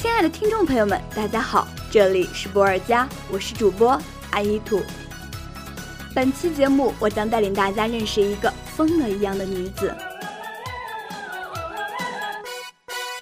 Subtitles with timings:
[0.00, 4.80] 亲爱的听众朋友们，大家好，这里是博尔家，我是主播阿依土。
[6.14, 9.94] 本期节目，我将带领大家认识一个疯了一样的女子。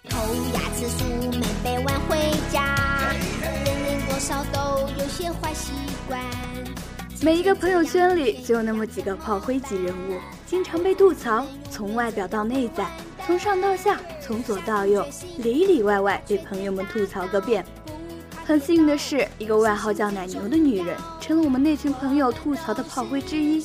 [0.09, 0.19] 偷
[0.55, 2.17] 牙吃书没背晚回
[2.53, 2.77] 家，
[3.43, 5.73] 人人多少都有些坏习
[6.07, 6.21] 惯。
[7.21, 12.87] 每一个朋友圈里就有那么几个炮灰级人物，经常被吐槽，从外表到内在，
[13.27, 13.99] 从上到下，
[14.29, 15.07] 从左到右，
[15.39, 17.65] 里里外外被朋友们吐槽个遍。
[18.45, 23.65] 很幸运的是，一个外号叫奶牛的女人，成了我们那群朋友吐槽的炮灰之一。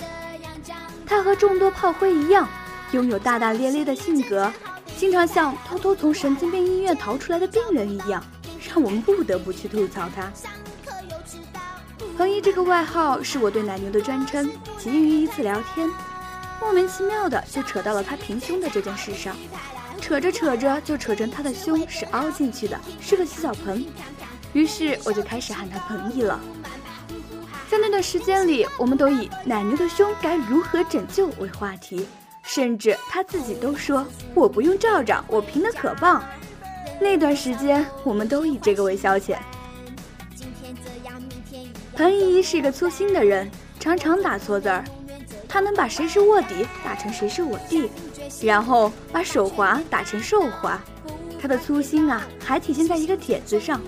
[1.06, 2.48] 她和众多炮灰一样，
[2.94, 4.50] 拥有大大咧咧的性格，
[4.96, 8.24] 经常像偷偷从神经病医院逃出来的病人一样，
[8.66, 10.32] 让我们不得不去吐槽她。
[12.18, 15.92] 彭一这个外号是我对奶牛的专称，起因于一次聊天，
[16.62, 19.36] 莫名其妙的就扯到了她平胸的这件事上，
[20.02, 23.86] 扯着扯着就扯成他的胸是凹进去的，是个洗澡盆。
[24.54, 26.40] 于是我就开始喊他彭毅了。
[27.70, 32.06] 在那段时间里，我们都以奶牛的胸该如何拯救为话题，
[32.44, 36.24] 甚至他自己都说我不用罩罩，我平的可棒。
[37.00, 39.38] 那段时间，我们都以这个为消遣。
[41.96, 44.84] 彭姨是一个粗心的人，常常打错字儿。
[45.48, 47.90] 他能把谁是卧底打成谁是我弟，
[48.42, 50.80] 然后把手滑打成手滑。
[51.42, 53.82] 他的粗心啊，还体现在一个帖子上。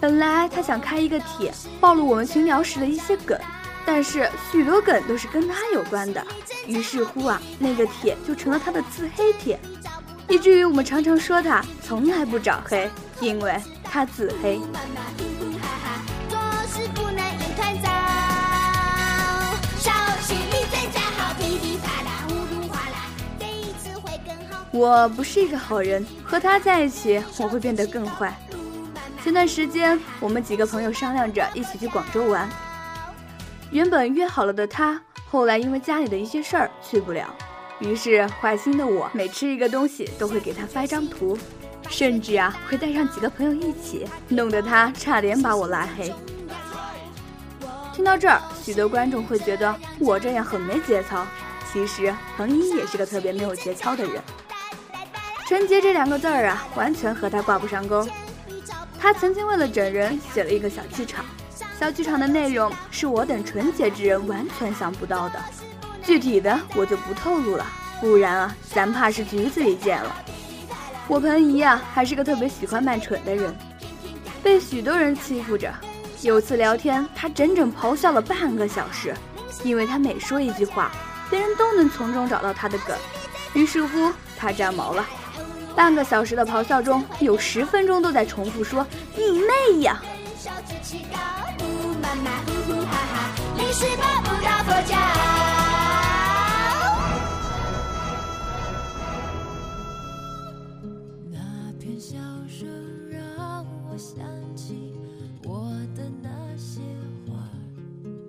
[0.00, 3.38] 本来他想开一个帖，暴露我们群聊时的一些梗，
[3.84, 6.24] 但是许多梗都是跟他有关的，
[6.66, 9.58] 于是乎啊，那个帖就成了他的自黑帖，
[10.28, 12.88] 以至于我们常常说他从来不找黑，
[13.20, 14.60] 因为他自黑。
[24.78, 28.32] 我不是一个好人，和他在一起我会变得更坏。
[29.24, 32.48] 前段时间，我们几个朋友商量着一起去广州玩。
[33.72, 37.34] 原本约好了的他，后来因为家里的一些事儿去不了。
[37.80, 41.36] 于是坏心的我，每吃一个东西都会给他发一张图，
[41.88, 46.14] 甚至啊会带上几个朋友一起，弄得他差点把我拉黑。
[47.92, 51.26] 听到这儿，许多观众会觉得我这样很没节操。
[51.72, 54.22] 其实彭一也是个特别没有节操的人。
[55.48, 58.06] 纯洁这两个字儿啊，完全和他挂不上钩。
[59.00, 61.24] 他曾经为了整人写了一个小剧场，
[61.80, 65.42] 小剧场的内容是我等纯洁之人完全想不到的，
[66.02, 67.64] 具体的我就不透露了，
[67.98, 70.14] 不然啊，咱怕是局子里见了。
[71.06, 73.56] 我彭姨啊，还是个特别喜欢扮蠢的人，
[74.42, 75.72] 被许多人欺负着。
[76.20, 79.14] 有次聊天，他整整咆哮了半个小时，
[79.64, 80.92] 因为他每说一句话，
[81.30, 82.94] 别人都能从中找到他的梗，
[83.54, 85.06] 于是乎他炸毛了。
[85.78, 88.84] 半个小时的咆哮中，有十分钟都在重复说
[89.14, 90.02] “你妹呀”。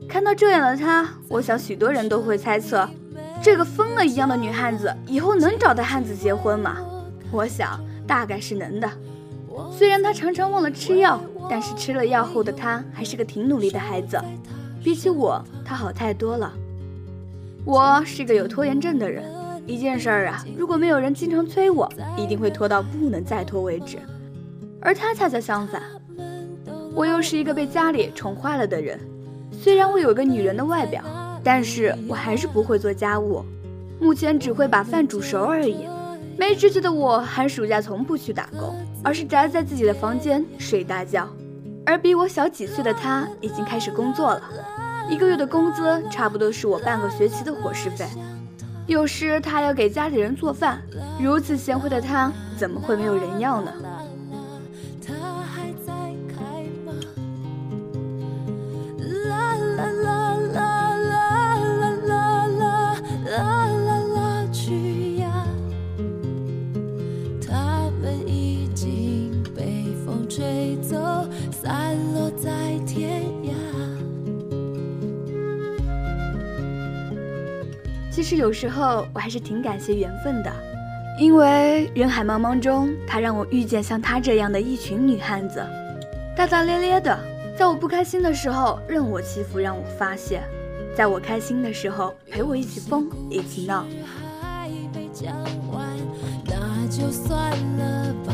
[0.08, 2.88] 看到这样的他，我想许多人都会猜测，
[3.42, 6.78] 这个疯了一样的女汉子以后能找到汉子结婚吗？
[7.32, 8.90] 我想大概是能的，
[9.72, 14.20] 虽然他常常忘了吃药，但是吃了药后的他还是个挺努力的孩子，
[14.84, 16.52] 比起我，他好太多了。
[17.66, 19.24] 我是个有拖延症的人，
[19.68, 23.98] 一件事儿啊，如果没有人经常催我，一定会拖到不能再拖为止。
[24.82, 25.84] 而他恰恰相反，
[26.96, 29.00] 我又是一个被家里宠坏了的人，
[29.52, 31.04] 虽然我有个女人的外表，
[31.44, 33.44] 但是我还是不会做家务，
[34.00, 35.86] 目前只会把饭煮熟而已。
[36.40, 38.74] 没知觉的我，寒暑假从不去打工，
[39.04, 41.28] 而是宅在自己的房间睡大觉。
[41.86, 44.42] 而比我小几岁的他，已经开始工作了，
[45.10, 48.06] 一个月的工资差不多是我半个学期的伙食费。
[48.88, 50.82] 有时他还要给家里人做饭，
[51.22, 53.74] 如此贤惠的他，怎么会没有人要呢？
[78.12, 80.52] 其实有时候我还是挺感谢缘分的，
[81.20, 85.66] 因为人海茫茫中，他让我遇见像她这样的一群女汉子，
[86.36, 87.18] 大大咧咧的，
[87.58, 90.42] 在我不开心的时候任我欺负，让我发泄；
[90.96, 93.86] 在我开心的时候陪我一起疯，一起闹。
[97.00, 98.34] 就算了吧。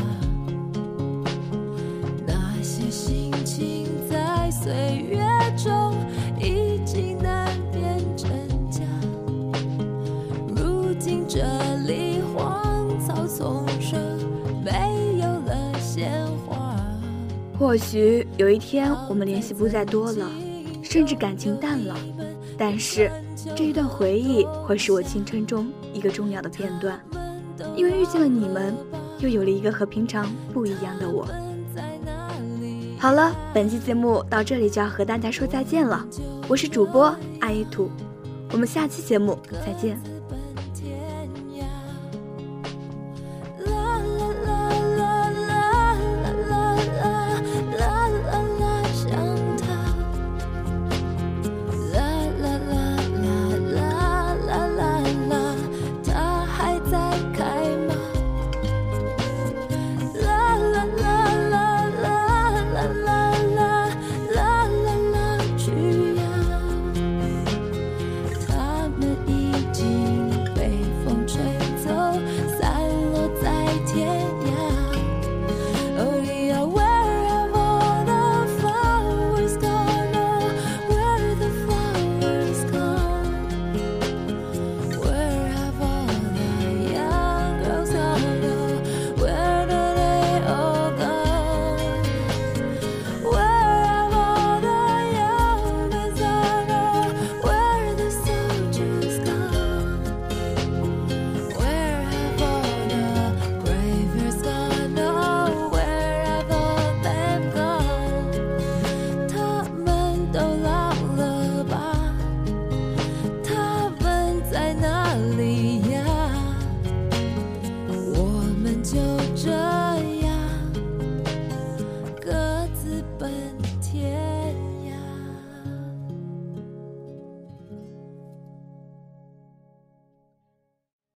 [2.26, 5.22] 那些心情在岁月
[5.56, 5.94] 中
[6.40, 8.28] 已经难辨真
[8.68, 8.82] 假。
[10.56, 11.38] 如今这
[11.86, 14.00] 里荒草丛生
[14.64, 16.76] 没有了鲜花。
[17.56, 20.28] 或许有一天我们联系不再多了
[20.82, 21.96] 甚至感情淡了
[22.58, 23.10] 但是
[23.54, 27.00] 这一段回忆会是我青春中一个重要的片段。
[27.76, 28.74] 因为遇见了你们，
[29.20, 31.26] 又有了一个和平常不一样的我。
[32.98, 36.06] 好了，本期节目到这里就要和大家说再见了，
[36.48, 37.90] 我是主播阿一图，
[38.52, 40.15] 我们下期节目再见。